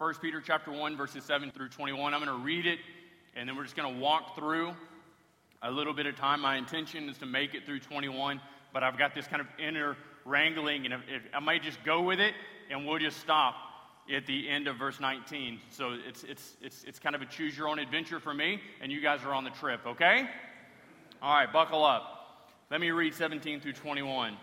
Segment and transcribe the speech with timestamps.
[0.00, 2.14] 1 Peter chapter 1, verses 7 through 21.
[2.14, 2.78] I'm going to read it,
[3.36, 4.72] and then we're just going to walk through
[5.60, 6.40] a little bit of time.
[6.40, 8.40] My intention is to make it through 21,
[8.72, 12.00] but I've got this kind of inner wrangling, and if, if, I might just go
[12.00, 12.32] with it,
[12.70, 13.56] and we'll just stop
[14.10, 15.60] at the end of verse 19.
[15.68, 18.90] So it's, it's, it's, it's kind of a choose your own adventure for me, and
[18.90, 20.26] you guys are on the trip, okay?
[21.20, 22.48] All right, buckle up.
[22.70, 24.34] Let me read 17 through 21.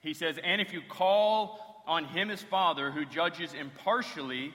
[0.00, 4.54] He says, And if you call on him as Father, who judges impartially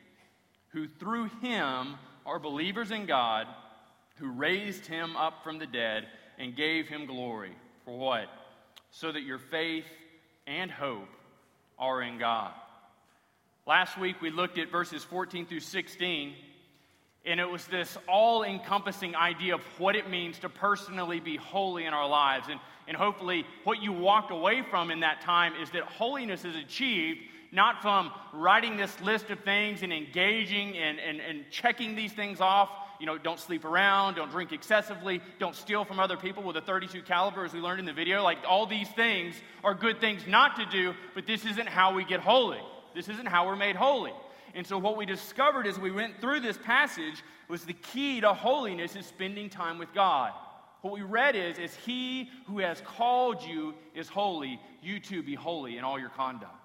[0.73, 3.47] who through him are believers in God,
[4.17, 7.51] who raised him up from the dead and gave him glory.
[7.85, 8.27] For what?
[8.91, 9.85] So that your faith
[10.47, 11.09] and hope
[11.77, 12.53] are in God.
[13.67, 16.33] Last week we looked at verses 14 through 16,
[17.25, 21.85] and it was this all encompassing idea of what it means to personally be holy
[21.85, 22.47] in our lives.
[22.49, 26.55] And, and hopefully, what you walked away from in that time is that holiness is
[26.55, 27.19] achieved
[27.51, 32.39] not from writing this list of things and engaging and, and, and checking these things
[32.39, 32.69] off
[33.01, 36.61] you know, don't sleep around, don't drink excessively, don't steal from other people with a
[36.61, 38.21] 32 caliber, as we learned in the video.
[38.21, 42.05] Like all these things are good things not to do, but this isn't how we
[42.05, 42.59] get holy.
[42.93, 44.13] This isn't how we're made holy.
[44.53, 48.35] And so, what we discovered as we went through this passage was the key to
[48.35, 50.31] holiness is spending time with God.
[50.81, 55.33] What we read is, is He who has called you is holy, you too be
[55.33, 56.60] holy in all your conduct.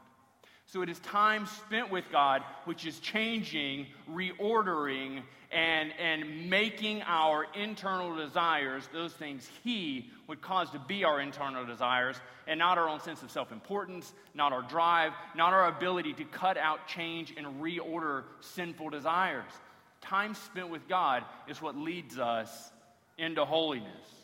[0.67, 5.22] So it is time spent with God, which is changing, reordering,
[5.53, 11.65] and, and making our internal desires those things He would cause to be our internal
[11.65, 12.16] desires,
[12.49, 16.25] and not our own sense of self importance, not our drive, not our ability to
[16.25, 19.53] cut out, change, and reorder sinful desires.
[20.00, 22.72] Time spent with God is what leads us
[23.19, 24.16] into holiness.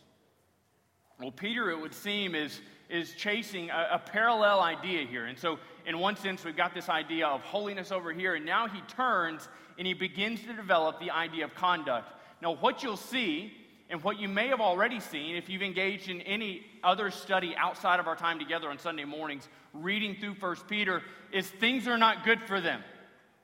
[1.21, 2.61] Well, Peter, it would seem, is,
[2.91, 5.27] is chasing a, a parallel idea here.
[5.27, 8.69] And so in one sense, we've got this idea of holiness over here, and now
[8.69, 9.49] he turns
[9.79, 12.13] and he begins to develop the idea of conduct.
[12.41, 13.53] Now, what you'll see,
[13.93, 18.01] and what you may have already seen if you've engaged in any other study outside
[18.01, 22.25] of our time together on Sunday mornings, reading through First Peter, is things are not
[22.25, 22.83] good for them.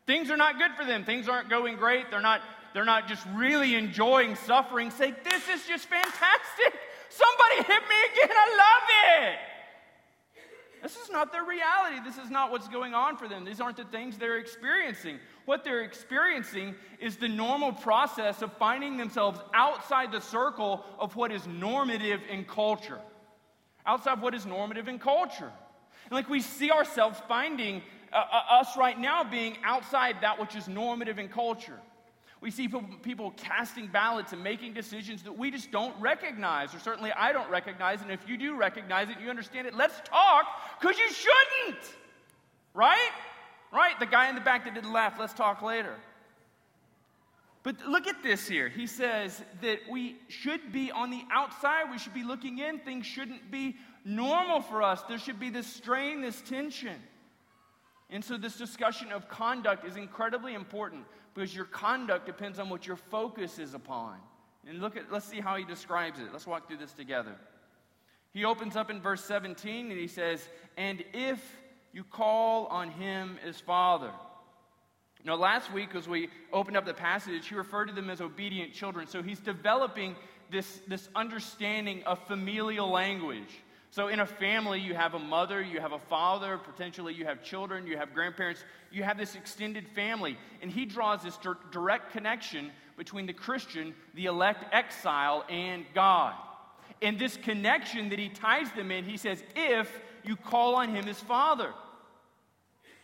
[0.07, 1.05] Things are not good for them.
[1.05, 2.11] Things aren't going great.
[2.11, 2.41] They're not,
[2.73, 4.91] they're not just really enjoying suffering.
[4.91, 6.81] Say, this is just fantastic.
[7.11, 8.35] Somebody hit me again.
[8.35, 9.39] I love it.
[10.83, 12.01] This is not their reality.
[12.05, 13.45] This is not what's going on for them.
[13.45, 15.19] These aren't the things they're experiencing.
[15.45, 21.33] What they're experiencing is the normal process of finding themselves outside the circle of what
[21.33, 22.99] is normative in culture.
[23.87, 25.51] Outside of what is normative in culture.
[26.05, 30.55] And like we see ourselves finding uh, uh, us right now being outside that which
[30.57, 31.81] is normative in culture.
[32.41, 32.69] We see
[33.03, 37.51] people, casting ballots and making decisions that we just don't recognize, or certainly I don't
[37.51, 38.01] recognize.
[38.01, 39.75] And if you do recognize it, you understand it.
[39.75, 40.47] Let's talk,
[40.81, 41.83] because you shouldn't.
[42.75, 43.11] Right?
[43.73, 43.99] Right?
[43.99, 45.97] The guy in the back that didn't laugh, let's talk later.
[47.65, 48.69] But look at this here.
[48.69, 52.79] He says that we should be on the outside, we should be looking in.
[52.79, 55.03] Things shouldn't be normal for us.
[55.09, 56.97] There should be this strain, this tension.
[58.11, 61.05] And so, this discussion of conduct is incredibly important
[61.39, 64.17] because your conduct depends on what your focus is upon.
[64.67, 66.27] And look at, let's see how he describes it.
[66.33, 67.37] Let's walk through this together.
[68.33, 71.41] He opens up in verse 17 and he says, And if
[71.93, 74.11] you call on him as Father.
[75.25, 78.73] Now, last week, as we opened up the passage, he referred to them as obedient
[78.73, 79.07] children.
[79.07, 80.17] So he's developing
[80.51, 83.63] this, this understanding of familial language.
[83.91, 87.43] So, in a family, you have a mother, you have a father, potentially you have
[87.43, 90.37] children, you have grandparents, you have this extended family.
[90.61, 96.35] And he draws this di- direct connection between the Christian, the elect exile, and God.
[97.01, 101.09] And this connection that he ties them in, he says, if you call on him
[101.09, 101.73] as Father.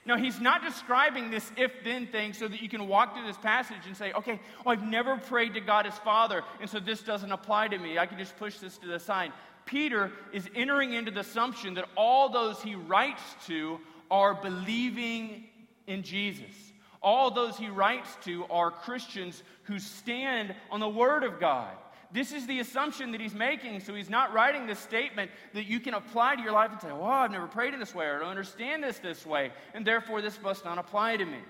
[0.07, 3.39] Now, he's not describing this if then thing so that you can walk through this
[3.39, 7.01] passage and say, okay, well, I've never prayed to God as Father, and so this
[7.01, 7.99] doesn't apply to me.
[7.99, 9.33] I can just push this to the side.
[9.67, 13.81] Peter is entering into the assumption that all those he writes to
[14.11, 15.45] are believing
[15.87, 16.73] in Jesus.
[17.03, 21.73] All those he writes to are Christians who stand on the Word of God.
[22.13, 23.81] This is the assumption that he's making.
[23.81, 26.93] So he's not writing this statement that you can apply to your life and say,
[26.93, 29.85] well, I've never prayed in this way or I don't understand this this way, and
[29.85, 31.41] therefore this must not apply to me.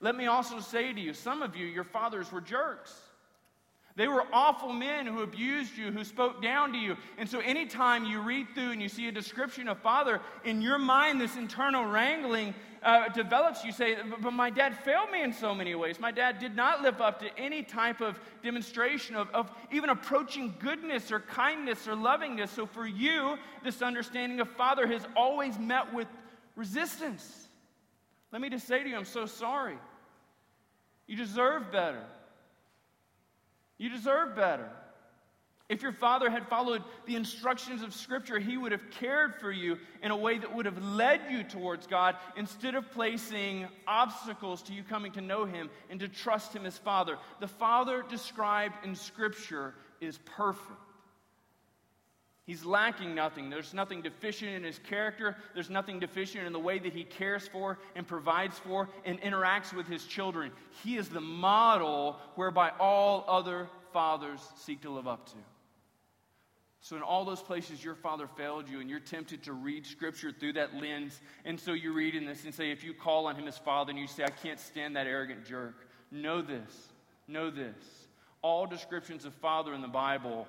[0.00, 2.94] Let me also say to you some of you, your fathers were jerks.
[3.96, 6.98] They were awful men who abused you, who spoke down to you.
[7.16, 10.76] And so, anytime you read through and you see a description of father, in your
[10.78, 13.64] mind, this internal wrangling uh, develops.
[13.64, 15.98] You say, But my dad failed me in so many ways.
[15.98, 20.54] My dad did not live up to any type of demonstration of, of even approaching
[20.58, 22.50] goodness or kindness or lovingness.
[22.50, 26.06] So, for you, this understanding of father has always met with
[26.54, 27.48] resistance.
[28.30, 29.78] Let me just say to you, I'm so sorry.
[31.06, 32.02] You deserve better.
[33.78, 34.68] You deserve better.
[35.68, 39.78] If your father had followed the instructions of Scripture, he would have cared for you
[40.00, 44.72] in a way that would have led you towards God instead of placing obstacles to
[44.72, 47.18] you coming to know him and to trust him as Father.
[47.40, 50.85] The Father described in Scripture is perfect.
[52.46, 53.50] He's lacking nothing.
[53.50, 55.36] There's nothing deficient in his character.
[55.52, 59.72] There's nothing deficient in the way that he cares for and provides for and interacts
[59.74, 60.52] with his children.
[60.84, 65.36] He is the model whereby all other fathers seek to live up to.
[66.80, 70.30] So, in all those places your father failed you, and you're tempted to read scripture
[70.30, 73.34] through that lens, and so you read in this and say, if you call on
[73.34, 76.92] him as father and you say, I can't stand that arrogant jerk, know this,
[77.26, 77.74] know this.
[78.40, 80.46] All descriptions of father in the Bible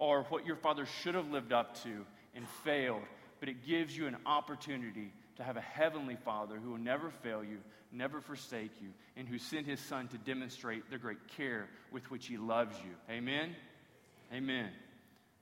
[0.00, 2.04] are what your father should have lived up to
[2.34, 3.02] and failed,
[3.38, 7.42] but it gives you an opportunity to have a heavenly father who will never fail
[7.42, 7.58] you,
[7.92, 12.26] never forsake you, and who sent his son to demonstrate the great care with which
[12.26, 13.14] he loves you.
[13.14, 13.54] Amen?
[14.32, 14.70] Amen.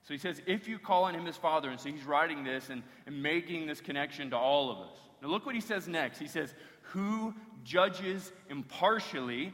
[0.04, 2.70] So he says, if you call on him as Father, and so he's writing this
[2.70, 4.96] and, and making this connection to all of us.
[5.20, 6.18] Now look what he says next.
[6.18, 6.54] He says,
[6.92, 7.34] who
[7.64, 9.52] judges impartially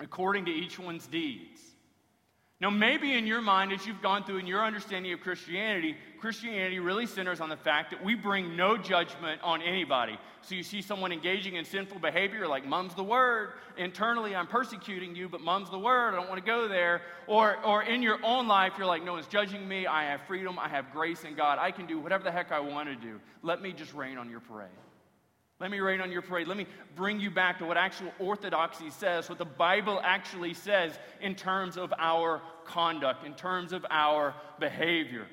[0.00, 1.60] according to each one's deeds.
[2.64, 6.78] Now, maybe in your mind, as you've gone through in your understanding of Christianity, Christianity
[6.78, 10.16] really centers on the fact that we bring no judgment on anybody.
[10.40, 13.50] So you see someone engaging in sinful behavior, like, Mum's the word.
[13.76, 16.14] Internally, I'm persecuting you, but Mum's the word.
[16.14, 17.02] I don't want to go there.
[17.26, 19.86] Or, or in your own life, you're like, no one's judging me.
[19.86, 20.58] I have freedom.
[20.58, 21.58] I have grace in God.
[21.58, 23.20] I can do whatever the heck I want to do.
[23.42, 24.70] Let me just rain on your parade.
[25.60, 26.48] Let me rain on your parade.
[26.48, 26.66] Let me
[26.96, 31.76] bring you back to what actual orthodoxy says, what the Bible actually says in terms
[31.76, 35.26] of our conduct, in terms of our behavior.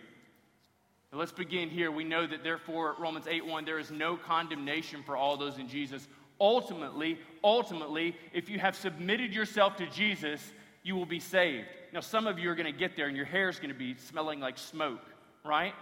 [1.12, 1.92] Now let's begin here.
[1.92, 5.68] We know that therefore, Romans 8 1, there is no condemnation for all those in
[5.68, 6.08] Jesus.
[6.40, 10.54] Ultimately, ultimately, if you have submitted yourself to Jesus,
[10.84, 11.68] you will be saved.
[11.94, 13.76] Now, some of you are going to get there and your hair is going to
[13.76, 15.02] be smelling like smoke,
[15.44, 15.74] right?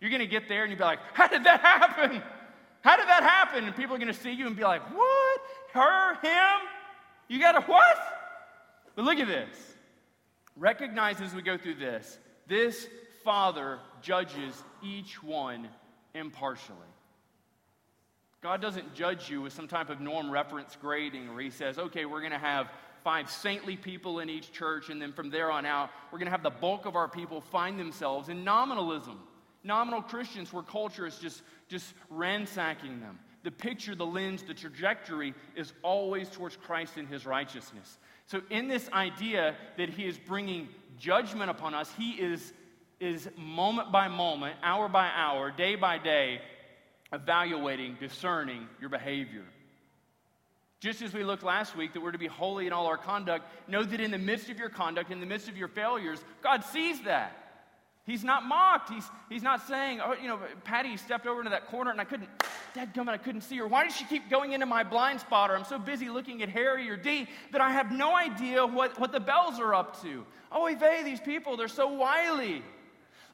[0.00, 2.22] You're going to get there and you'll be like, How did that happen?
[2.84, 3.64] How did that happen?
[3.64, 5.40] And people are going to see you and be like, What?
[5.72, 6.14] Her?
[6.20, 6.68] Him?
[7.28, 7.96] You got a what?
[8.94, 9.56] But look at this.
[10.54, 12.86] Recognize as we go through this, this
[13.24, 15.66] Father judges each one
[16.14, 16.76] impartially.
[18.42, 22.04] God doesn't judge you with some type of norm reference grading where He says, okay,
[22.04, 22.68] we're going to have
[23.02, 26.32] five saintly people in each church, and then from there on out, we're going to
[26.32, 29.18] have the bulk of our people find themselves in nominalism
[29.64, 33.18] nominal Christians where culture is just, just ransacking them.
[33.42, 37.98] The picture, the lens, the trajectory is always towards Christ and his righteousness.
[38.26, 40.68] So, in this idea that he is bringing
[40.98, 42.52] judgment upon us, he is,
[43.00, 46.40] is moment by moment, hour by hour, day by day,
[47.12, 49.44] evaluating, discerning your behavior.
[50.80, 53.46] Just as we looked last week that we're to be holy in all our conduct,
[53.68, 56.64] know that in the midst of your conduct, in the midst of your failures, God
[56.64, 57.43] sees that.
[58.06, 58.90] He's not mocked.
[58.90, 62.04] He's, he's not saying, oh, you know, Patty stepped over into that corner and I
[62.04, 62.28] couldn't,
[62.76, 63.66] dadgummit, I couldn't see her.
[63.66, 65.50] Why does she keep going into my blind spot?
[65.50, 69.00] Or I'm so busy looking at Harry or Dee that I have no idea what,
[69.00, 70.26] what the bells are up to.
[70.52, 72.62] Oh, Eve, these people, they're so wily.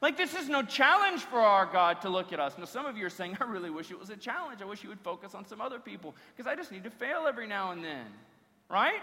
[0.01, 2.57] Like, this is no challenge for our God to look at us.
[2.57, 4.61] Now, some of you are saying, I really wish it was a challenge.
[4.61, 7.25] I wish you would focus on some other people because I just need to fail
[7.27, 8.05] every now and then.
[8.69, 9.01] Right?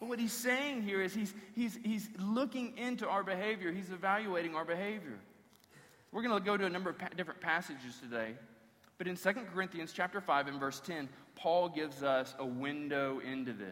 [0.00, 4.54] But what he's saying here is he's, he's, he's looking into our behavior, he's evaluating
[4.54, 5.18] our behavior.
[6.12, 8.34] We're going to go to a number of pa- different passages today.
[8.96, 13.52] But in 2 Corinthians chapter 5 and verse 10, Paul gives us a window into
[13.52, 13.68] this.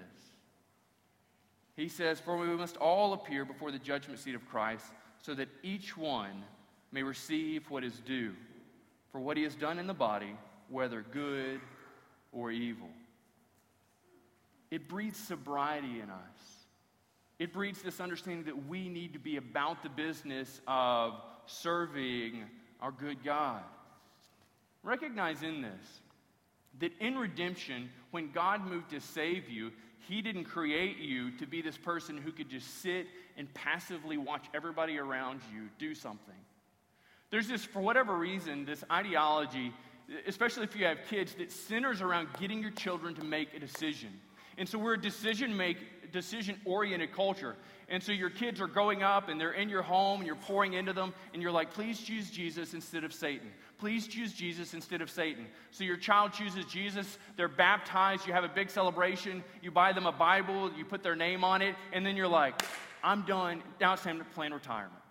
[1.76, 4.86] He says, For we must all appear before the judgment seat of Christ,
[5.22, 6.44] so that each one
[6.92, 8.34] may receive what is due
[9.10, 10.36] for what he has done in the body,
[10.68, 11.60] whether good
[12.32, 12.88] or evil.
[14.70, 16.66] It breeds sobriety in us.
[17.38, 21.14] It breeds this understanding that we need to be about the business of
[21.46, 22.44] serving
[22.80, 23.62] our good God.
[24.82, 26.00] Recognize in this
[26.78, 29.72] that in redemption, when God moved to save you,
[30.08, 33.06] He didn't create you to be this person who could just sit
[33.36, 36.34] and passively watch everybody around you do something.
[37.30, 39.72] There's this, for whatever reason, this ideology,
[40.26, 44.10] especially if you have kids, that centers around getting your children to make a decision.
[44.58, 45.78] And so we're a decision make
[46.12, 47.56] decision oriented culture.
[47.88, 50.72] And so your kids are growing up and they're in your home and you're pouring
[50.72, 53.48] into them and you're like, please choose Jesus instead of Satan.
[53.78, 55.46] Please choose Jesus instead of Satan.
[55.70, 60.06] So your child chooses Jesus, they're baptized, you have a big celebration, you buy them
[60.06, 62.60] a Bible, you put their name on it, and then you're like,
[63.04, 63.62] I'm done.
[63.80, 65.02] Now it's time to plan retirement.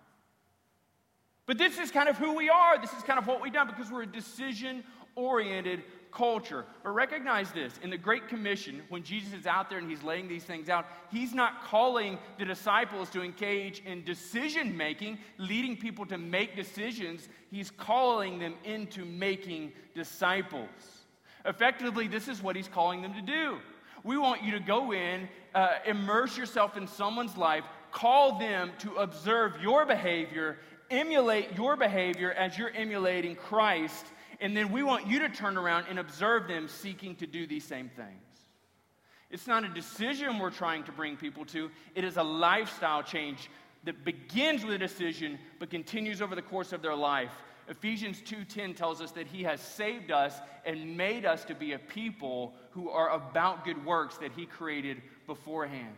[1.46, 2.78] But this is kind of who we are.
[2.80, 4.82] This is kind of what we've done because we're a decision
[5.14, 6.64] oriented culture.
[6.82, 10.28] But recognize this in the Great Commission, when Jesus is out there and he's laying
[10.28, 16.06] these things out, he's not calling the disciples to engage in decision making, leading people
[16.06, 17.28] to make decisions.
[17.50, 20.68] He's calling them into making disciples.
[21.44, 23.58] Effectively, this is what he's calling them to do.
[24.02, 28.94] We want you to go in, uh, immerse yourself in someone's life, call them to
[28.96, 30.58] observe your behavior,
[30.90, 34.06] emulate your behavior as you're emulating Christ
[34.40, 37.64] and then we want you to turn around and observe them seeking to do these
[37.64, 38.22] same things.
[39.30, 43.50] It's not a decision we're trying to bring people to, it is a lifestyle change
[43.84, 47.32] that begins with a decision but continues over the course of their life.
[47.68, 51.78] Ephesians 2:10 tells us that he has saved us and made us to be a
[51.78, 55.96] people who are about good works that he created beforehand.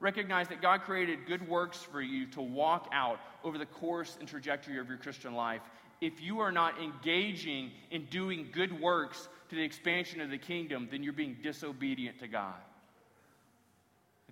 [0.00, 4.28] Recognize that God created good works for you to walk out over the course and
[4.28, 5.62] trajectory of your Christian life
[6.04, 10.88] if you are not engaging in doing good works to the expansion of the kingdom,
[10.90, 12.54] then you're being disobedient to God.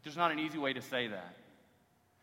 [0.05, 1.37] There's not an easy way to say that.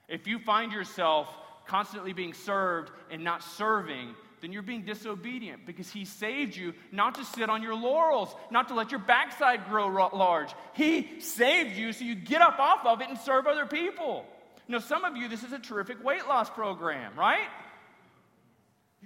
[0.08, 1.28] If you find yourself
[1.66, 7.16] constantly being served and not serving, then you're being disobedient because He saved you not
[7.16, 10.54] to sit on your laurels, not to let your backside grow large.
[10.74, 14.26] He saved you so you get up off of it and serve other people.
[14.68, 17.48] Now, some of you, this is a terrific weight loss program, right?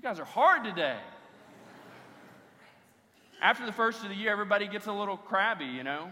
[0.04, 0.98] Guys are hard today.
[3.42, 6.10] After the first of the year, everybody gets a little crabby, you know?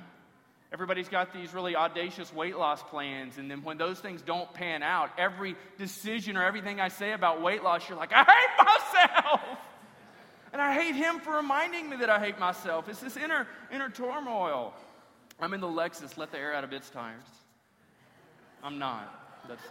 [0.72, 4.82] Everybody's got these really audacious weight loss plans, and then when those things don't pan
[4.82, 9.42] out, every decision or everything I say about weight loss, you're like, I hate myself!
[10.54, 12.88] And I hate him for reminding me that I hate myself.
[12.88, 14.74] It's this inner, inner turmoil.
[15.38, 17.26] I'm in the Lexus, let the air out of its tires.
[18.64, 19.44] I'm not.
[19.50, 19.64] That's...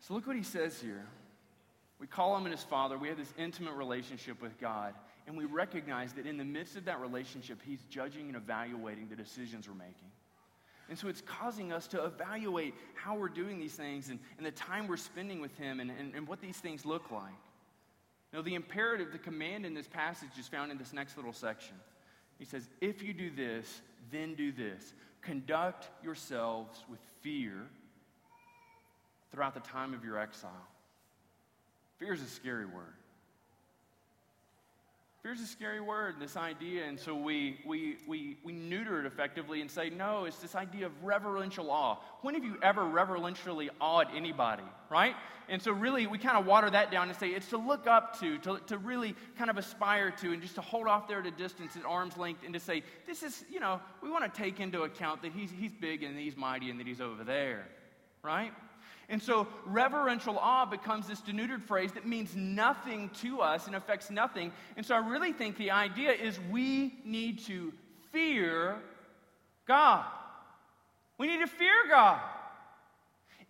[0.00, 1.06] So look what he says here.
[2.02, 2.98] We call him and his father.
[2.98, 4.92] We have this intimate relationship with God.
[5.28, 9.14] And we recognize that in the midst of that relationship, he's judging and evaluating the
[9.14, 10.10] decisions we're making.
[10.88, 14.50] And so it's causing us to evaluate how we're doing these things and, and the
[14.50, 17.30] time we're spending with him and, and, and what these things look like.
[18.32, 21.76] Now, the imperative, the command in this passage is found in this next little section.
[22.36, 23.80] He says, If you do this,
[24.10, 24.92] then do this.
[25.20, 27.68] Conduct yourselves with fear
[29.30, 30.66] throughout the time of your exile.
[32.02, 32.94] Fear is a scary word.
[35.22, 39.06] Fear is a scary word, this idea, and so we, we, we, we neuter it
[39.06, 41.98] effectively and say, no, it's this idea of reverential awe.
[42.22, 45.14] When have you ever reverentially awed anybody, right?
[45.48, 48.18] And so, really, we kind of water that down and say it's to look up
[48.18, 51.26] to, to, to really kind of aspire to, and just to hold off there at
[51.26, 54.40] a distance at arm's length and to say, this is, you know, we want to
[54.42, 57.68] take into account that he's, he's big and he's mighty and that he's over there,
[58.24, 58.52] right?
[59.12, 64.10] And so reverential awe becomes this denuded phrase that means nothing to us and affects
[64.10, 64.52] nothing.
[64.78, 67.74] And so I really think the idea is we need to
[68.10, 68.78] fear
[69.68, 70.06] God.
[71.18, 72.20] We need to fear God.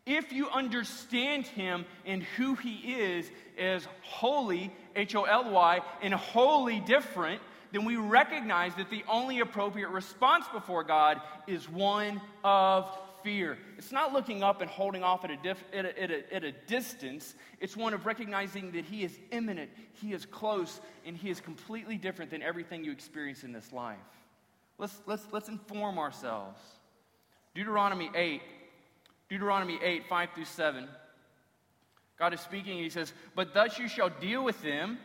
[0.05, 6.13] If you understand Him and who He is as holy, H O L Y, and
[6.13, 7.41] wholly different,
[7.71, 13.59] then we recognize that the only appropriate response before God is one of fear.
[13.79, 16.45] It's not looking up and holding off at a, diff, at, a, at, a, at
[16.45, 17.35] a distance.
[17.61, 21.97] It's one of recognizing that He is imminent, He is close, and He is completely
[21.97, 23.97] different than everything you experience in this life.
[24.79, 26.61] Let's, let's, let's inform ourselves.
[27.55, 28.43] Deuteronomy 8,
[29.29, 30.89] Deuteronomy 8, 5 through 7.
[32.19, 34.99] God is speaking, and He says, But thus you shall deal with them.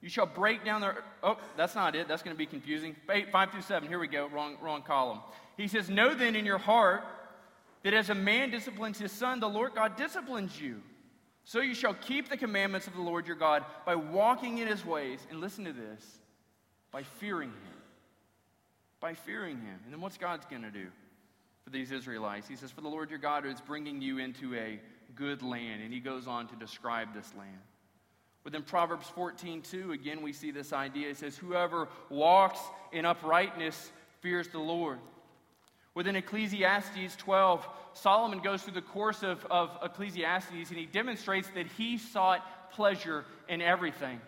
[0.00, 1.04] You shall break down their.
[1.22, 2.08] Oh, that's not it.
[2.08, 2.96] That's going to be confusing.
[3.10, 3.88] 8, 5 through 7.
[3.88, 4.28] Here we go.
[4.28, 5.20] Wrong, wrong column.
[5.56, 7.04] He says, Know then in your heart
[7.82, 10.82] that as a man disciplines his son, the Lord God disciplines you.
[11.44, 14.84] So you shall keep the commandments of the Lord your God by walking in his
[14.84, 15.26] ways.
[15.30, 16.18] And listen to this
[16.90, 17.78] by fearing him.
[19.00, 19.80] By fearing him.
[19.84, 20.86] And then what's God's going to do
[21.64, 22.46] for these Israelites?
[22.46, 24.78] He says, For the Lord your God is bringing you into a
[25.14, 25.82] good land.
[25.82, 27.58] And he goes on to describe this land.
[28.44, 31.10] Within Proverbs 14, 2, again, we see this idea.
[31.10, 32.60] It says, Whoever walks
[32.92, 34.98] in uprightness fears the Lord.
[35.94, 41.66] Within Ecclesiastes 12, Solomon goes through the course of, of Ecclesiastes and he demonstrates that
[41.66, 44.20] he sought pleasure in everything.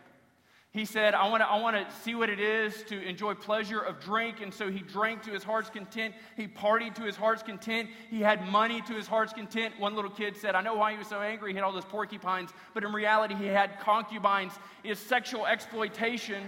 [0.73, 4.01] He said, I want to I wanna see what it is to enjoy pleasure of
[4.01, 4.41] drink.
[4.41, 6.15] And so he drank to his heart's content.
[6.35, 7.91] He partied to his heart's content.
[8.09, 9.79] He had money to his heart's content.
[9.79, 11.53] One little kid said, I know why he was so angry.
[11.53, 12.51] He had all those porcupines.
[12.73, 14.53] But in reality, he had concubines.
[14.83, 16.43] Is sexual exploitation,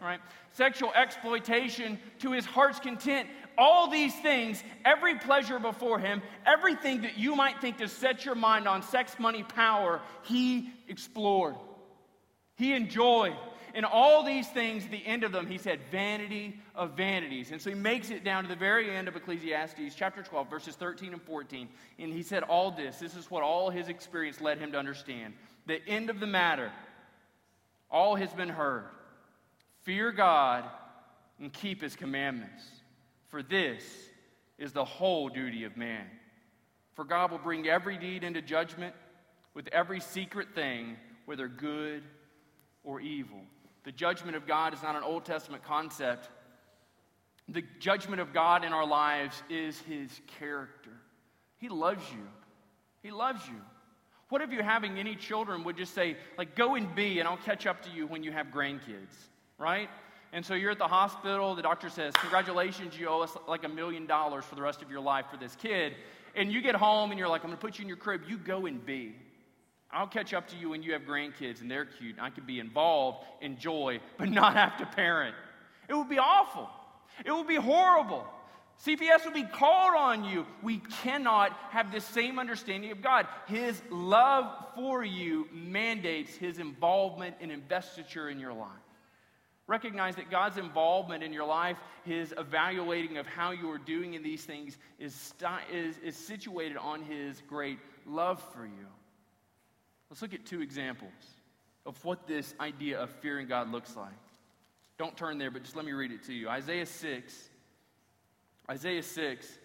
[0.00, 0.20] right?
[0.52, 3.28] Sexual exploitation to his heart's content.
[3.58, 8.34] All these things, every pleasure before him, everything that you might think to set your
[8.34, 11.54] mind on sex, money, power, he explored.
[12.56, 13.36] He enjoyed.
[13.74, 17.50] And all these things, the end of them, he said, vanity of vanities.
[17.52, 20.76] And so he makes it down to the very end of Ecclesiastes, chapter 12, verses
[20.76, 21.68] 13 and 14.
[21.98, 25.34] And he said, All this, this is what all his experience led him to understand.
[25.66, 26.72] The end of the matter,
[27.90, 28.84] all has been heard.
[29.82, 30.64] Fear God
[31.38, 32.62] and keep his commandments,
[33.28, 33.82] for this
[34.58, 36.06] is the whole duty of man.
[36.94, 38.94] For God will bring every deed into judgment
[39.54, 42.02] with every secret thing, whether good
[42.84, 43.40] or evil.
[43.84, 46.28] The judgment of God is not an Old Testament concept.
[47.48, 50.90] The judgment of God in our lives is His character.
[51.58, 52.26] He loves you.
[53.02, 53.60] He loves you.
[54.28, 57.36] What if you having any children would just say, like, go and be, and I'll
[57.36, 59.14] catch up to you when you have grandkids,
[59.58, 59.88] right?
[60.36, 63.70] And so you're at the hospital, the doctor says, Congratulations, you owe us like a
[63.70, 65.94] million dollars for the rest of your life for this kid.
[66.34, 68.36] And you get home and you're like, I'm gonna put you in your crib, you
[68.36, 69.16] go and be.
[69.90, 72.16] I'll catch up to you when you have grandkids and they're cute.
[72.20, 75.34] I could be involved, enjoy, but not have to parent.
[75.88, 76.68] It would be awful.
[77.24, 78.26] It would be horrible.
[78.84, 80.44] CPS would be called on you.
[80.62, 83.26] We cannot have the same understanding of God.
[83.46, 88.85] His love for you mandates his involvement and investiture in your life.
[89.68, 94.22] Recognize that God's involvement in your life, his evaluating of how you are doing in
[94.22, 95.34] these things, is,
[95.72, 98.86] is, is situated on his great love for you.
[100.08, 101.12] Let's look at two examples
[101.84, 104.12] of what this idea of fearing God looks like.
[104.98, 106.48] Don't turn there, but just let me read it to you.
[106.48, 107.50] Isaiah 6.
[108.68, 109.58] Isaiah 6,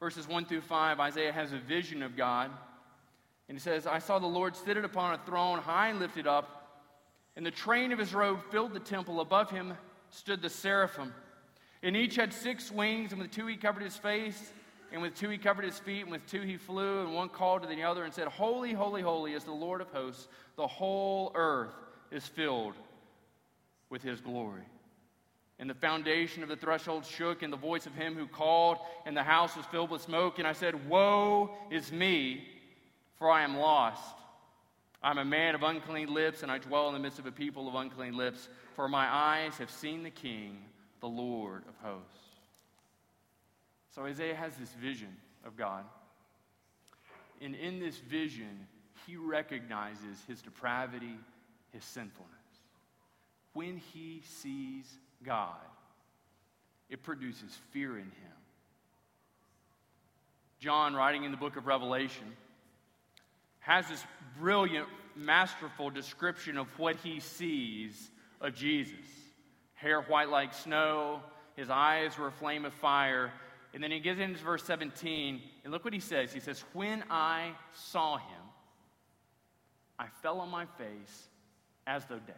[0.00, 1.00] verses 1 through 5.
[1.00, 2.50] Isaiah has a vision of God.
[3.48, 6.57] And he says, I saw the Lord seated upon a throne, high and lifted up,
[7.38, 9.22] and the train of his robe filled the temple.
[9.22, 9.72] Above him
[10.10, 11.14] stood the seraphim.
[11.82, 14.52] And each had six wings, and with two he covered his face
[14.92, 17.62] and with two he covered his feet, and with two he flew, and one called
[17.62, 20.28] to the other and said, Holy, holy, holy is the Lord of hosts.
[20.56, 21.74] The whole earth
[22.10, 22.74] is filled
[23.90, 24.62] with his glory.
[25.58, 29.16] And the foundation of the threshold shook, and the voice of him who called, and
[29.16, 30.38] the house was filled with smoke.
[30.38, 32.46] And I said, Woe is me,
[33.18, 34.14] for I am lost.
[35.02, 37.68] I'm a man of unclean lips, and I dwell in the midst of a people
[37.68, 40.58] of unclean lips, for my eyes have seen the King,
[41.00, 42.18] the Lord of hosts.
[43.94, 45.84] So Isaiah has this vision of God.
[47.40, 48.66] And in this vision,
[49.06, 51.16] he recognizes his depravity,
[51.72, 52.32] his sinfulness.
[53.52, 54.84] When he sees
[55.24, 55.56] God,
[56.90, 58.38] it produces fear in him.
[60.60, 62.36] John, writing in the book of Revelation,
[63.60, 64.02] has this
[64.38, 68.10] brilliant, masterful description of what he sees
[68.40, 69.06] of Jesus
[69.78, 71.20] hair white like snow,
[71.54, 73.32] his eyes were a flame of fire,
[73.72, 76.32] and then he gets into verse 17, and look what he says.
[76.32, 78.42] He says, When I saw him,
[79.98, 81.28] I fell on my face
[81.86, 82.36] as though dead.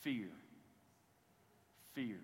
[0.00, 0.28] Fear.
[1.92, 2.16] Fear.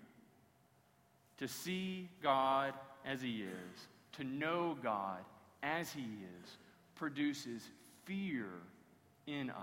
[1.37, 2.73] To see God
[3.05, 5.19] as he is, to know God
[5.61, 6.57] as he is,
[6.95, 7.61] produces
[8.05, 8.45] fear
[9.27, 9.55] in us.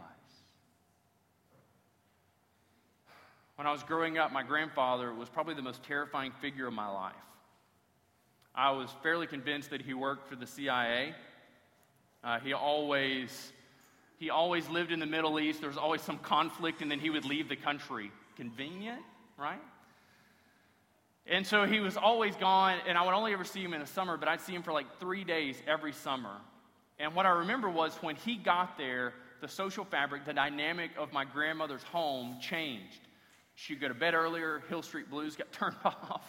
[3.56, 6.88] When I was growing up, my grandfather was probably the most terrifying figure of my
[6.88, 7.12] life.
[8.54, 11.14] I was fairly convinced that he worked for the CIA.
[12.24, 13.52] Uh, he always
[14.18, 15.60] he always lived in the Middle East.
[15.60, 18.12] There was always some conflict, and then he would leave the country.
[18.36, 19.00] Convenient,
[19.38, 19.62] right?
[21.26, 23.86] And so he was always gone, and I would only ever see him in the
[23.86, 26.36] summer, but I'd see him for like three days every summer.
[27.00, 31.12] And what I remember was when he got there, the social fabric, the dynamic of
[31.12, 33.00] my grandmother's home changed.
[33.56, 36.22] She'd go to bed earlier, Hill Street Blues got turned off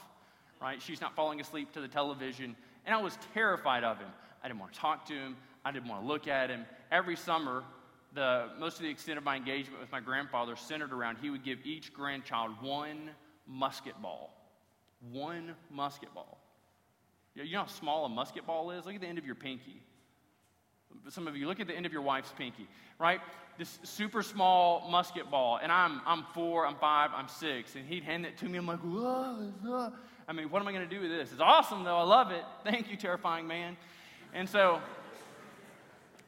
[0.62, 0.82] right?
[0.82, 2.56] She's not falling asleep to the television.
[2.86, 4.10] And I was terrified of him.
[4.44, 5.36] I didn't want to talk to him.
[5.66, 6.66] I didn't want to look at him.
[6.92, 7.64] Every summer,
[8.14, 11.44] the, most of the extent of my engagement with my grandfather centered around he would
[11.44, 13.12] give each grandchild one
[13.48, 14.34] musket ball.
[15.12, 16.38] One musket ball.
[17.34, 18.86] You know how small a musket ball is?
[18.86, 19.82] Look at the end of your pinky.
[21.10, 22.68] Some of you, look at the end of your wife's pinky,
[23.00, 23.20] right?
[23.58, 25.60] This super small musket ball.
[25.62, 27.76] And I'm, I'm four, I'm five, I'm six.
[27.76, 28.58] And he'd hand it to me.
[28.58, 29.92] I'm like, whoa.
[30.28, 31.32] I mean, what am I going to do with this?
[31.32, 31.98] It's awesome, though.
[31.98, 32.44] I love it.
[32.64, 33.76] Thank you, terrifying man.
[34.34, 34.80] And so,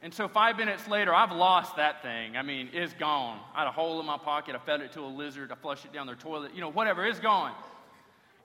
[0.02, 2.36] And so five minutes later, I've lost that thing.
[2.36, 3.40] I mean, it's gone.
[3.54, 4.54] I had a hole in my pocket.
[4.54, 5.50] I fed it to a lizard.
[5.50, 6.54] I flushed it down their toilet.
[6.54, 7.06] You know, whatever.
[7.06, 7.52] It's gone.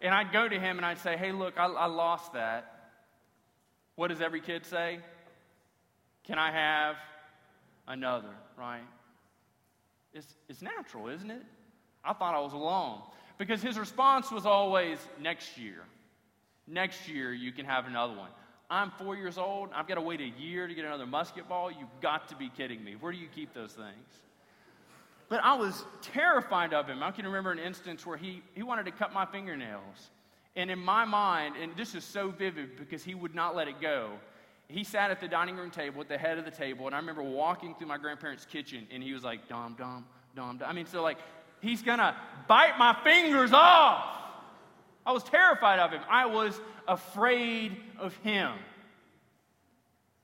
[0.01, 2.93] And I'd go to him and I'd say, hey, look, I, I lost that.
[3.95, 4.99] What does every kid say?
[6.29, 6.95] Can I have
[7.87, 8.83] another, right?
[10.13, 11.41] It's, it's natural, isn't it?
[12.05, 13.01] I thought I was alone.
[13.39, 15.79] Because his response was always, next year.
[16.67, 18.29] Next year, you can have another one.
[18.69, 19.69] I'm four years old.
[19.73, 21.71] I've got to wait a year to get another musket ball.
[21.71, 22.95] You've got to be kidding me.
[22.99, 24.21] Where do you keep those things?
[25.29, 27.01] But I was terrified of him.
[27.01, 30.11] I can remember an instance where he, he wanted to cut my fingernails.
[30.55, 33.81] And in my mind, and this is so vivid because he would not let it
[33.81, 34.11] go,
[34.69, 36.85] he sat at the dining room table at the head of the table.
[36.85, 40.05] And I remember walking through my grandparents' kitchen and he was like, Dom, Dom,
[40.35, 40.69] Dom, Dom.
[40.69, 41.17] I mean, so like,
[41.59, 42.15] he's to
[42.47, 44.05] bite my fingers off.
[45.05, 46.01] I was terrified of him.
[46.07, 48.51] I was afraid of him.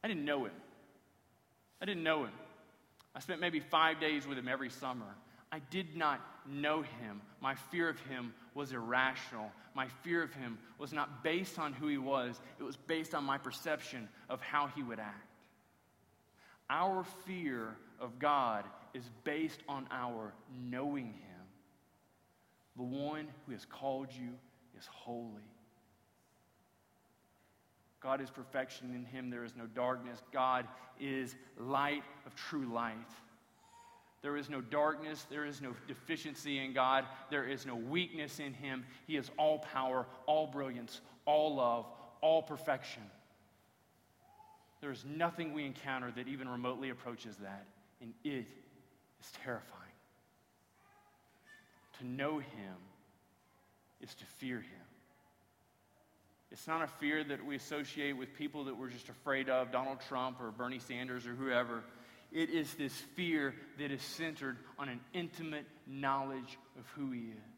[0.03, 0.53] I didn't know him.
[1.81, 2.31] I didn't know him.
[3.15, 5.15] I spent maybe five days with him every summer.
[5.51, 7.21] I did not know him.
[7.41, 9.51] My fear of him was irrational.
[9.75, 13.23] My fear of him was not based on who he was, it was based on
[13.23, 15.29] my perception of how he would act.
[16.69, 18.65] Our fear of God
[18.95, 21.35] is based on our knowing him.
[22.77, 24.31] The one who has called you
[24.77, 25.43] is holy.
[28.01, 28.93] God is perfection.
[28.93, 30.21] In him there is no darkness.
[30.31, 30.67] God
[30.99, 33.09] is light of true light.
[34.25, 35.27] There is no darkness.
[35.29, 37.05] There is no deficiency in God.
[37.29, 38.83] There is no weakness in him.
[39.05, 41.85] He is all power, all brilliance, all love,
[42.21, 43.03] all perfection.
[44.81, 47.67] There is nothing we encounter that even remotely approaches that,
[48.01, 48.47] and it
[49.19, 49.83] is terrifying.
[51.99, 52.77] To know him
[54.01, 54.87] is to fear him.
[56.51, 59.99] It's not a fear that we associate with people that we're just afraid of, Donald
[60.09, 61.83] Trump or Bernie Sanders or whoever.
[62.35, 67.55] It is this fear that is centered on an intimate knowledge of who he is.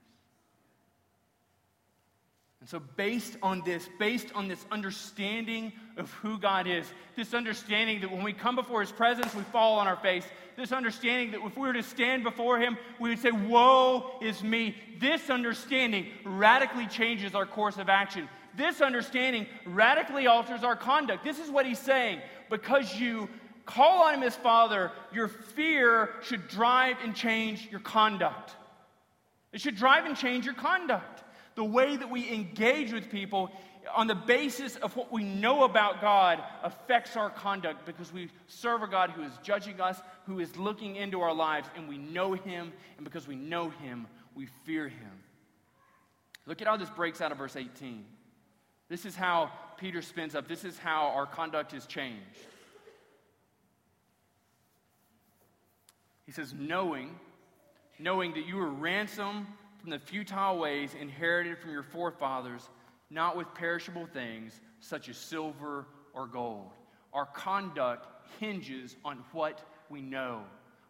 [2.60, 6.86] And so, based on this, based on this understanding of who God is,
[7.16, 10.72] this understanding that when we come before His presence, we fall on our face, this
[10.72, 14.76] understanding that if we were to stand before Him, we would say, Woe is me.
[15.00, 18.28] This understanding radically changes our course of action.
[18.56, 21.24] This understanding radically alters our conduct.
[21.24, 22.22] This is what He's saying.
[22.50, 23.30] Because you
[23.68, 28.56] call on Him as Father, your fear should drive and change your conduct.
[29.54, 31.24] It should drive and change your conduct
[31.56, 33.52] the way that we engage with people
[33.96, 38.84] on the basis of what we know about God affects our conduct because we serve
[38.84, 42.34] a God who is judging us, who is looking into our lives, and we know
[42.34, 45.24] Him, and because we know Him, we fear Him.
[46.46, 48.06] Look at how this breaks out of verse 18.
[48.90, 52.24] This is how Peter spins up, this is how our conduct is changed.
[56.28, 57.16] He says, knowing,
[57.98, 59.48] knowing that you were ransomed
[59.80, 62.70] from the futile ways inherited from your forefathers,
[63.10, 66.72] not with perishable things such as silver or gold.
[67.14, 68.08] Our conduct
[68.40, 70.42] hinges on what we know.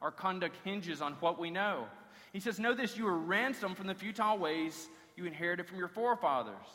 [0.02, 1.86] Our conduct hinges on what we know.
[2.34, 5.88] He says, Know this, you were ransomed from the futile ways you inherited from your
[5.88, 6.66] forefathers.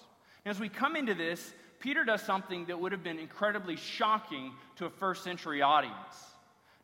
[0.44, 4.53] And as we come into this, Peter does something that would have been incredibly shocking
[4.77, 6.32] to a first century audience.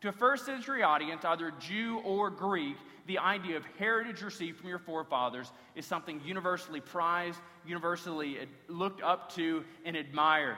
[0.03, 4.69] To a first century audience, either Jew or Greek, the idea of heritage received from
[4.69, 10.57] your forefathers is something universally prized, universally looked up to, and admired.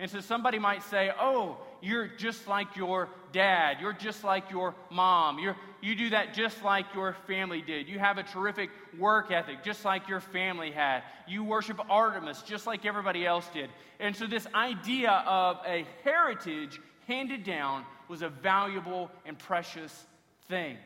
[0.00, 3.78] And so somebody might say, Oh, you're just like your dad.
[3.80, 5.38] You're just like your mom.
[5.38, 7.88] You're, you do that just like your family did.
[7.88, 11.02] You have a terrific work ethic, just like your family had.
[11.26, 13.70] You worship Artemis, just like everybody else did.
[14.00, 20.06] And so, this idea of a heritage handed down was a valuable and precious
[20.48, 20.76] thing.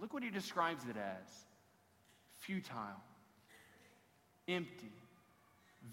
[0.00, 1.28] Look what he describes it as
[2.38, 3.00] futile,
[4.48, 4.92] empty,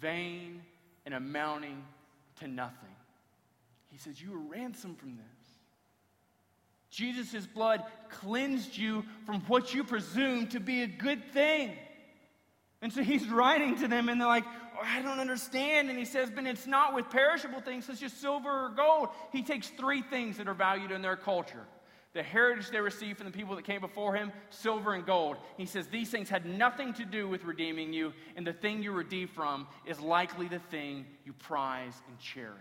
[0.02, 0.62] vain,
[1.06, 1.84] and amounting
[2.40, 2.96] to nothing.
[3.92, 5.26] He says, You were ransomed from this.
[6.90, 11.74] Jesus' blood cleansed you from what you presumed to be a good thing.
[12.82, 14.46] And so he's writing to them, and they're like,
[14.80, 15.90] Oh, I don't understand.
[15.90, 19.10] And he says, But it's not with perishable things, such as silver or gold.
[19.32, 21.66] He takes three things that are valued in their culture
[22.14, 25.38] the heritage they received from the people that came before him, silver and gold.
[25.58, 28.92] He says these things had nothing to do with redeeming you, and the thing you
[28.92, 32.56] redeemed from is likely the thing you prize and cherish.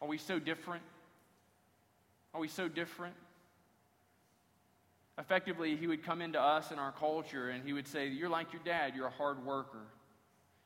[0.00, 0.82] Are we so different?
[2.32, 3.14] Are we so different?
[5.18, 8.52] Effectively, he would come into us in our culture and he would say, You're like
[8.52, 9.82] your dad, you're a hard worker.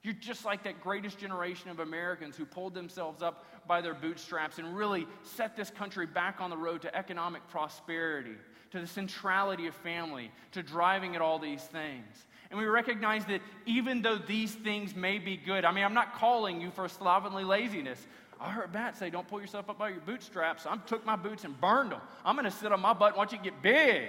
[0.02, 4.58] You're just like that greatest generation of Americans who pulled themselves up by their bootstraps
[4.58, 8.36] and really set this country back on the road to economic prosperity,
[8.70, 12.26] to the centrality of family, to driving at all these things.
[12.50, 16.14] And we recognize that even though these things may be good, I mean, I'm not
[16.14, 18.04] calling you for slovenly laziness.
[18.40, 20.64] I heard Matt say, don't pull yourself up by your bootstraps.
[20.66, 22.00] I took my boots and burned them.
[22.24, 24.08] I'm going to sit on my butt and watch it get big.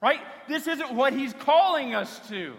[0.00, 0.20] Right?
[0.48, 2.54] This isn't what he's calling us to.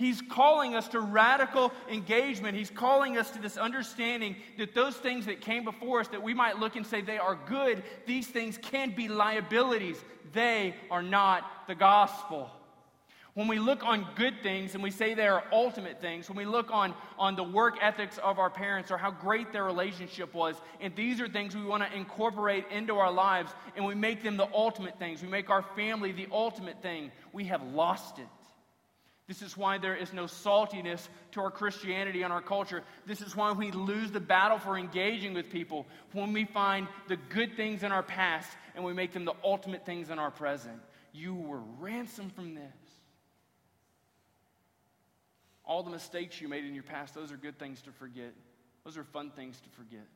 [0.00, 2.56] He's calling us to radical engagement.
[2.56, 6.32] He's calling us to this understanding that those things that came before us that we
[6.32, 10.02] might look and say they are good, these things can be liabilities.
[10.32, 12.50] They are not the gospel.
[13.34, 16.46] When we look on good things and we say they are ultimate things, when we
[16.46, 20.56] look on, on the work ethics of our parents or how great their relationship was,
[20.80, 24.38] and these are things we want to incorporate into our lives and we make them
[24.38, 28.28] the ultimate things, we make our family the ultimate thing, we have lost it.
[29.30, 32.82] This is why there is no saltiness to our Christianity and our culture.
[33.06, 37.14] This is why we lose the battle for engaging with people when we find the
[37.16, 40.80] good things in our past and we make them the ultimate things in our present.
[41.12, 42.74] You were ransomed from this.
[45.64, 48.34] All the mistakes you made in your past, those are good things to forget.
[48.84, 50.08] Those are fun things to forget.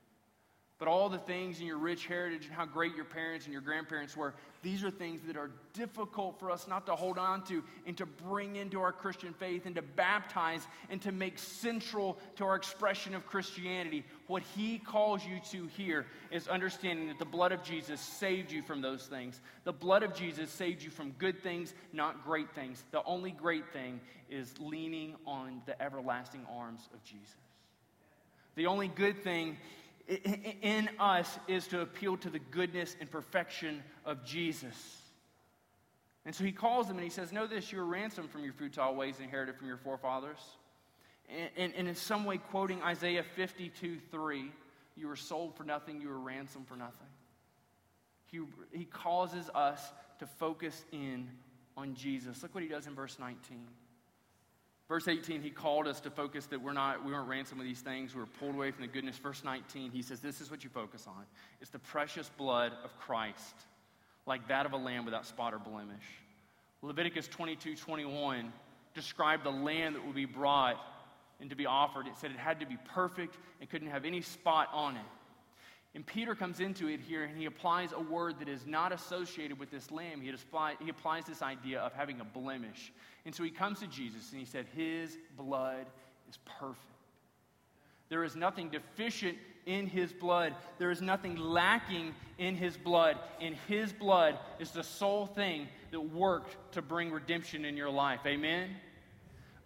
[0.80, 3.62] But all the things in your rich heritage and how great your parents and your
[3.62, 7.62] grandparents were, these are things that are difficult for us not to hold on to
[7.86, 12.44] and to bring into our Christian faith and to baptize and to make central to
[12.44, 14.04] our expression of Christianity.
[14.26, 18.62] What he calls you to here is understanding that the blood of Jesus saved you
[18.62, 19.40] from those things.
[19.62, 22.82] The blood of Jesus saved you from good things, not great things.
[22.90, 27.36] The only great thing is leaning on the everlasting arms of Jesus.
[28.56, 29.56] The only good thing
[30.08, 34.98] in us is to appeal to the goodness and perfection of Jesus.
[36.26, 38.52] And so he calls them and he says, Know this, you were ransomed from your
[38.52, 40.38] futile ways inherited from your forefathers.
[41.28, 44.52] And, and, and in some way, quoting Isaiah 52 3,
[44.96, 47.08] you were sold for nothing, you were ransomed for nothing.
[48.26, 48.40] He,
[48.72, 51.28] he causes us to focus in
[51.76, 52.42] on Jesus.
[52.42, 53.66] Look what he does in verse 19.
[54.88, 57.80] Verse 18, he called us to focus that we're not, we weren't ransomed with these
[57.80, 58.14] things.
[58.14, 59.16] We were pulled away from the goodness.
[59.16, 61.24] Verse 19, he says, This is what you focus on.
[61.62, 63.54] It's the precious blood of Christ,
[64.26, 66.04] like that of a lamb without spot or blemish.
[66.82, 68.52] Leviticus 22, 21
[68.94, 70.76] described the lamb that would be brought
[71.40, 72.06] and to be offered.
[72.06, 75.02] It said it had to be perfect and couldn't have any spot on it.
[75.94, 79.58] And Peter comes into it here and he applies a word that is not associated
[79.60, 80.20] with this lamb.
[80.20, 82.92] He, apply, he applies this idea of having a blemish.
[83.24, 85.86] And so he comes to Jesus and he said, His blood
[86.28, 86.80] is perfect.
[88.08, 90.54] There is nothing deficient in his blood.
[90.78, 93.16] There is nothing lacking in his blood.
[93.40, 98.20] And his blood is the sole thing that worked to bring redemption in your life.
[98.26, 98.70] Amen?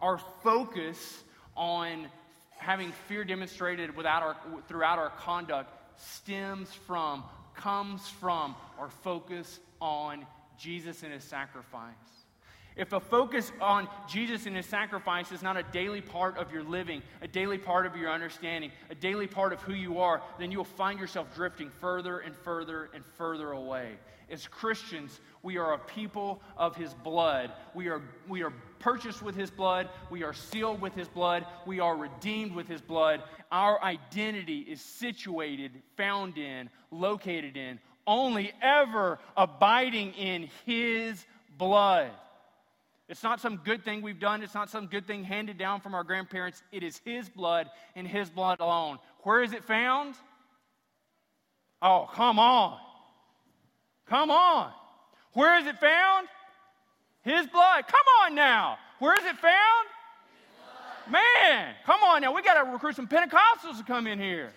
[0.01, 1.25] Our focus
[1.57, 2.07] on
[2.51, 4.37] having fear demonstrated without our,
[4.69, 10.27] throughout our conduct stems from, comes from our focus on
[10.59, 11.95] Jesus and his sacrifice.
[12.79, 16.63] If a focus on Jesus and his sacrifice is not a daily part of your
[16.63, 20.53] living, a daily part of your understanding, a daily part of who you are, then
[20.53, 23.99] you'll find yourself drifting further and further and further away.
[24.31, 27.51] As Christians, we are a people of his blood.
[27.75, 29.89] We are, we are purchased with his blood.
[30.11, 31.47] We are sealed with his blood.
[31.67, 33.23] We are redeemed with his blood.
[33.51, 41.25] Our identity is situated, found in, located in, only ever abiding in his
[41.57, 42.11] blood.
[43.09, 44.43] It's not some good thing we've done.
[44.43, 46.63] It's not some good thing handed down from our grandparents.
[46.71, 48.99] It is His blood and His blood alone.
[49.23, 50.15] Where is it found?
[51.81, 52.79] Oh, come on.
[54.09, 54.73] Come on.
[55.33, 56.29] Where is it found?
[57.29, 57.87] His blood.
[57.87, 58.79] Come on now.
[58.99, 59.87] Where is it found?
[61.11, 62.35] Man, come on now.
[62.35, 64.53] We got to recruit some Pentecostals to come in here.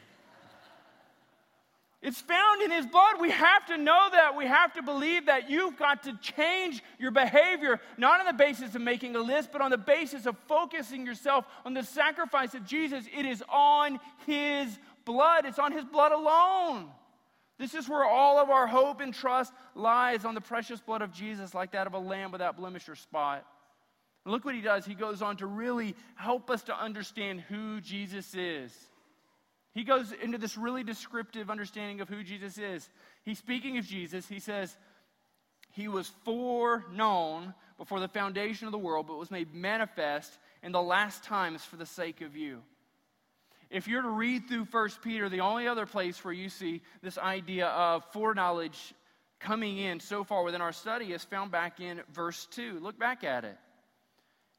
[2.01, 3.21] It's found in His blood.
[3.21, 4.35] We have to know that.
[4.35, 8.73] We have to believe that you've got to change your behavior, not on the basis
[8.73, 12.65] of making a list, but on the basis of focusing yourself on the sacrifice of
[12.65, 13.05] Jesus.
[13.15, 16.89] It is on His blood, it's on His blood alone.
[17.61, 21.13] This is where all of our hope and trust lies on the precious blood of
[21.13, 23.45] Jesus, like that of a lamb without blemish or spot.
[24.25, 24.83] And look what he does.
[24.83, 28.75] He goes on to really help us to understand who Jesus is.
[29.75, 32.89] He goes into this really descriptive understanding of who Jesus is.
[33.21, 34.27] He's speaking of Jesus.
[34.27, 34.75] He says,
[35.69, 40.81] He was foreknown before the foundation of the world, but was made manifest in the
[40.81, 42.63] last times for the sake of you.
[43.71, 47.17] If you're to read through 1 Peter, the only other place where you see this
[47.17, 48.93] idea of foreknowledge
[49.39, 52.79] coming in so far within our study is found back in verse 2.
[52.81, 53.57] Look back at it.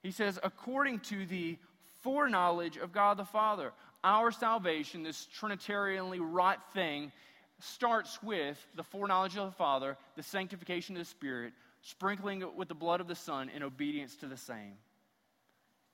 [0.02, 1.58] He says, according to the
[2.00, 3.72] foreknowledge of God the Father.
[4.02, 7.12] Our salvation, this Trinitarianly wrought thing,
[7.60, 12.68] starts with the foreknowledge of the Father, the sanctification of the Spirit, sprinkling it with
[12.68, 14.74] the blood of the Son, in obedience to the same.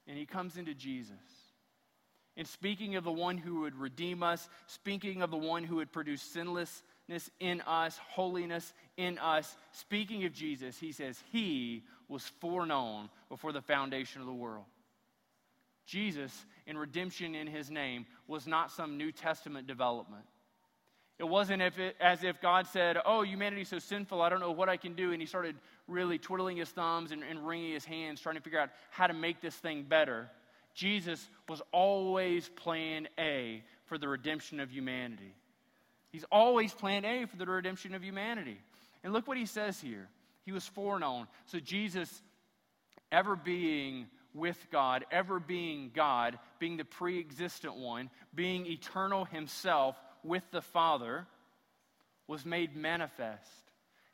[0.07, 1.17] And he comes into Jesus.
[2.39, 5.91] And speaking of the one who would redeem us, speaking of the one who would
[5.91, 13.11] produce sinlessness in us, holiness in us, speaking of Jesus, he says, He was foreknown
[13.29, 14.67] before the foundation of the world.
[15.85, 20.25] Jesus and redemption in his name was not some New Testament development.
[21.19, 24.53] It wasn't if it, as if God said, Oh, humanity's so sinful, I don't know
[24.53, 25.11] what I can do.
[25.11, 25.57] And he started
[25.89, 29.15] really twiddling his thumbs and, and wringing his hands, trying to figure out how to
[29.15, 30.31] make this thing better.
[30.79, 35.35] Jesus was always plan A for the redemption of humanity.
[36.13, 38.59] He's always plan A for the redemption of humanity.
[39.03, 40.09] And look what he says here.
[40.45, 41.27] He was foreknown.
[41.47, 42.23] So Jesus,
[43.11, 49.97] ever being with God, ever being God, being the pre existent one, being eternal himself
[50.23, 51.27] with the Father,
[52.29, 53.68] was made manifest.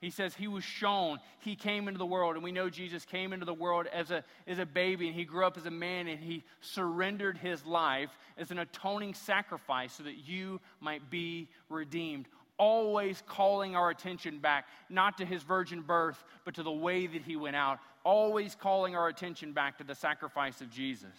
[0.04, 3.32] He says he was shown, he came into the world, and we know Jesus came
[3.32, 6.08] into the world as a, as a baby, and he grew up as a man,
[6.08, 12.28] and he surrendered his life as an atoning sacrifice so that you might be redeemed.
[12.58, 17.22] Always calling our attention back, not to his virgin birth, but to the way that
[17.22, 21.16] he went out, always calling our attention back to the sacrifice of Jesus.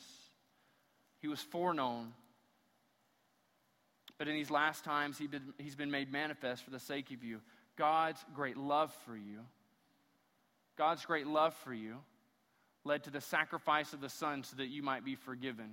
[1.24, 2.14] He was foreknown.
[4.20, 7.24] But in these last times, he been, he's been made manifest for the sake of
[7.24, 7.42] you.
[7.78, 9.40] God's great love for you,
[10.78, 11.98] God's great love for you
[12.86, 15.72] led to the sacrifice of the Son so that you might be forgiven.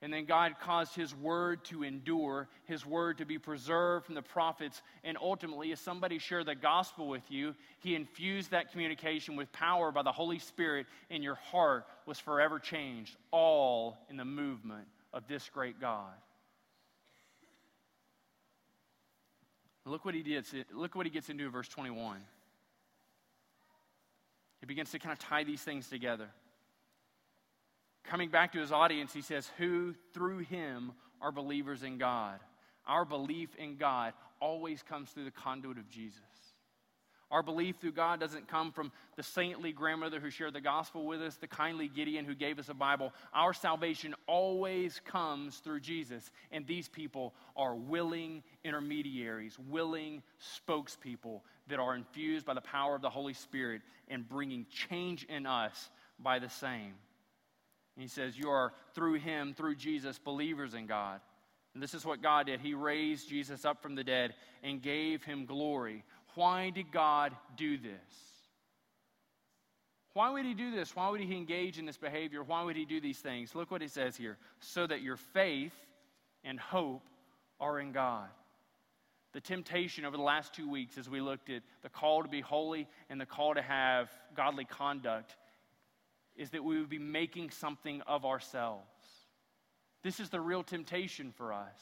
[0.00, 4.22] And then God caused His word to endure, His word to be preserved from the
[4.22, 4.82] prophets.
[5.02, 9.90] And ultimately, as somebody shared the gospel with you, He infused that communication with power
[9.92, 15.26] by the Holy Spirit, and your heart was forever changed, all in the movement of
[15.26, 16.12] this great God.
[19.86, 20.46] Look what he did.
[20.72, 22.18] Look what he gets into in verse 21.
[24.60, 26.28] He begins to kind of tie these things together.
[28.04, 32.40] Coming back to his audience, he says, Who through him are believers in God.
[32.86, 36.20] Our belief in God always comes through the conduit of Jesus.
[37.34, 41.20] Our belief through God doesn't come from the saintly grandmother who shared the gospel with
[41.20, 43.12] us, the kindly Gideon who gave us a Bible.
[43.34, 46.30] Our salvation always comes through Jesus.
[46.52, 50.22] And these people are willing intermediaries, willing
[50.68, 55.44] spokespeople that are infused by the power of the Holy Spirit and bringing change in
[55.44, 56.94] us by the same.
[57.98, 61.20] He says, You are through him, through Jesus, believers in God.
[61.74, 62.60] And this is what God did.
[62.60, 66.04] He raised Jesus up from the dead and gave him glory.
[66.34, 67.90] Why did God do this?
[70.14, 70.94] Why would he do this?
[70.94, 72.42] Why would he engage in this behavior?
[72.42, 73.54] Why would he do these things?
[73.54, 75.74] Look what he says here so that your faith
[76.44, 77.02] and hope
[77.60, 78.28] are in God.
[79.32, 82.40] The temptation over the last two weeks, as we looked at the call to be
[82.40, 85.36] holy and the call to have godly conduct,
[86.36, 88.84] is that we would be making something of ourselves.
[90.04, 91.80] This is the real temptation for us.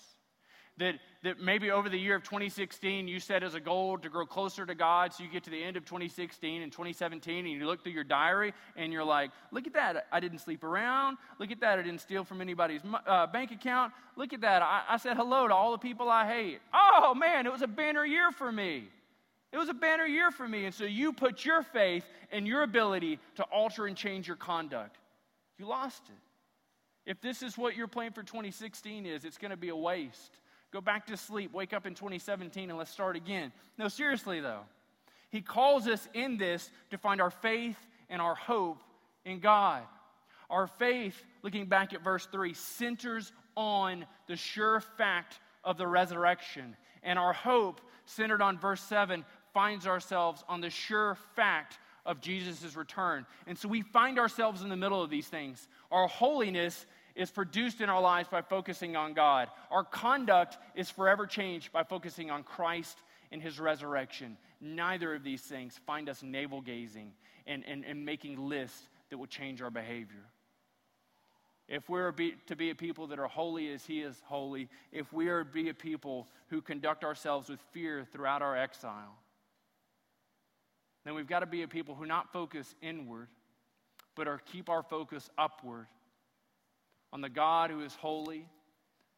[0.83, 4.27] That, that maybe over the year of 2016, you set as a goal to grow
[4.27, 5.15] closer to God.
[5.15, 8.03] So you get to the end of 2016 and 2017, and you look through your
[8.03, 10.09] diary, and you're like, look at that.
[10.11, 11.19] I didn't sleep around.
[11.39, 11.79] Look at that.
[11.79, 13.93] I didn't steal from anybody's uh, bank account.
[14.17, 14.61] Look at that.
[14.61, 16.59] I, I said hello to all the people I hate.
[16.75, 18.89] Oh, man, it was a banner year for me.
[19.53, 20.65] It was a banner year for me.
[20.65, 24.97] And so you put your faith and your ability to alter and change your conduct.
[25.59, 27.11] You lost it.
[27.11, 30.39] If this is what your plan for 2016 is, it's going to be a waste.
[30.73, 33.53] Go back to sleep, wake up in 2017, and let's start again.
[33.77, 34.63] No, seriously, though.
[35.31, 37.77] He calls us in this to find our faith
[38.09, 38.83] and our hope
[39.25, 39.83] in God.
[40.49, 46.77] Our faith, looking back at verse 3, centers on the sure fact of the resurrection.
[47.03, 52.77] And our hope, centered on verse 7, finds ourselves on the sure fact of Jesus'
[52.77, 53.27] return.
[53.47, 55.69] And so we find ourselves in the middle of these things.
[55.91, 59.49] Our holiness is produced in our lives by focusing on God.
[59.71, 62.99] Our conduct is forever changed by focusing on Christ
[63.31, 64.37] and his resurrection.
[64.61, 67.13] Neither of these things find us navel gazing
[67.47, 70.25] and, and, and making lists that will change our behavior.
[71.69, 72.13] If we're
[72.47, 75.51] to be a people that are holy as he is holy, if we are to
[75.51, 79.17] be a people who conduct ourselves with fear throughout our exile,
[81.05, 83.29] then we've got to be a people who not focus inward,
[84.15, 85.87] but are keep our focus upward
[87.13, 88.47] on the God who is holy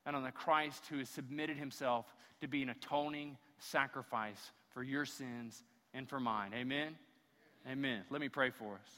[0.05, 2.07] and on the Christ who has submitted himself
[2.41, 5.63] to be an atoning sacrifice for your sins
[5.95, 6.53] and for mine.
[6.55, 6.97] Amen?
[7.71, 8.03] Amen.
[8.11, 8.91] Let me pray for us.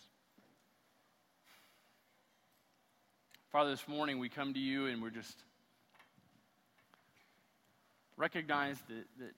[3.53, 5.45] Father, this morning we come to you and we're just
[8.17, 9.33] recognize that, that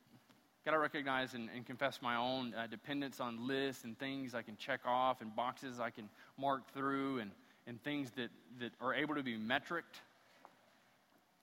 [0.65, 4.43] got to recognize and, and, confess my own uh, dependence on lists and things I
[4.43, 7.31] can check off and boxes I can mark through and,
[7.69, 9.83] and things that, that are able to be metriced.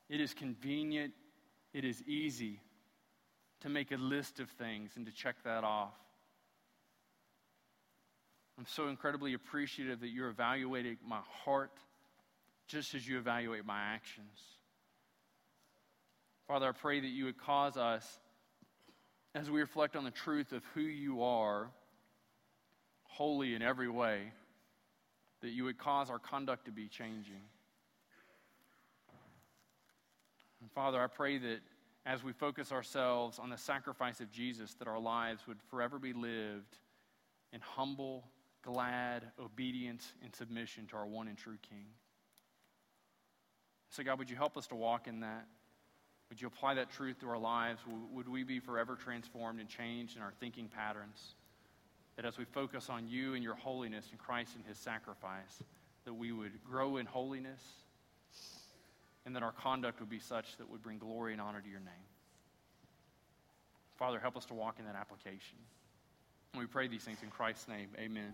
[0.09, 1.13] It is convenient,
[1.73, 2.59] it is easy
[3.61, 5.93] to make a list of things and to check that off.
[8.57, 11.71] I'm so incredibly appreciative that you're evaluating my heart
[12.67, 14.39] just as you evaluate my actions.
[16.47, 18.19] Father, I pray that you would cause us,
[19.36, 21.69] as we reflect on the truth of who you are,
[23.03, 24.32] holy in every way,
[25.45, 27.43] that you would cause our conduct to be changing.
[30.59, 31.59] And Father, I pray that
[32.03, 36.13] as we focus ourselves on the sacrifice of Jesus, that our lives would forever be
[36.13, 36.77] lived
[37.53, 38.23] in humble,
[38.63, 41.85] glad obedience and submission to our one and true King.
[43.91, 45.45] So, God, would you help us to walk in that?
[46.29, 47.81] Would you apply that truth to our lives?
[48.13, 51.35] Would we be forever transformed and changed in our thinking patterns?
[52.16, 55.63] That as we focus on you and your holiness and Christ and his sacrifice,
[56.05, 57.61] that we would grow in holiness
[59.26, 61.80] and that our conduct would be such that would bring glory and honor to your
[61.80, 62.07] name.
[63.97, 65.57] Father, help us to walk in that application.
[66.53, 67.89] And we pray these things in Christ's name.
[67.97, 68.34] Amen.